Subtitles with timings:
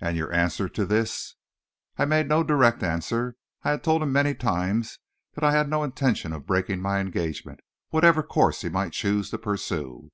[0.00, 1.34] "And your answer to this?"
[1.98, 3.34] "I made no direct answer.
[3.64, 5.00] I had told him many times
[5.32, 7.58] that I had no intention of breaking my engagement,
[7.90, 10.12] whatever course he might choose to pursue."